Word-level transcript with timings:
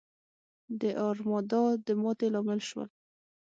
د 0.79 0.81
ارمادا 1.09 1.63
د 1.85 1.87
ماتې 2.01 2.27
لامل 2.33 2.59
شول. 2.69 2.89